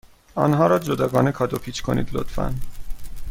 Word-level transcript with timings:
آنها 0.35 0.67
را 0.67 0.79
جداگانه 0.79 1.31
کادو 1.31 1.57
پیچ 1.57 1.81
کنید، 1.83 2.09
لطفا. 2.11 2.53